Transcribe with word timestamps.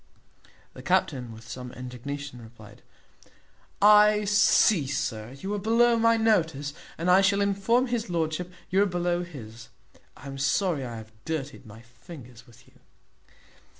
The 0.73 0.81
captain, 0.81 1.31
with 1.31 1.47
some 1.47 1.71
indignation, 1.73 2.41
replied, 2.41 2.81
"I 3.83 4.25
see, 4.25 4.87
sir, 4.87 5.33
you 5.39 5.53
are 5.53 5.59
below 5.59 5.99
my 5.99 6.17
notice, 6.17 6.73
and 6.97 7.07
I 7.07 7.21
shall 7.21 7.39
inform 7.39 7.85
his 7.85 8.09
lordship 8.09 8.51
you 8.71 8.81
are 8.81 8.87
below 8.87 9.21
his. 9.23 9.69
I 10.17 10.25
am 10.25 10.39
sorry 10.39 10.83
I 10.83 10.97
have 10.97 11.13
dirtied 11.23 11.67
my 11.67 11.83
fingers 11.83 12.47
with 12.47 12.67
you." 12.67 12.79